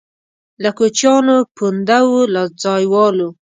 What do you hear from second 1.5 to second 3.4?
پونده وو له ځایوالو.